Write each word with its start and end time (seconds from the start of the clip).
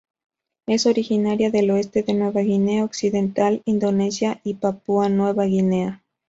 Es 0.65 0.87
originaria 0.87 1.51
del 1.51 1.69
oeste 1.69 2.01
de 2.01 2.15
Nueva 2.15 2.41
Guinea 2.41 2.83
Occidental, 2.83 3.61
Indonesia 3.65 4.41
y 4.43 4.55
Papua 4.55 5.09
Nueva 5.09 5.45
Guinea. 5.45 6.01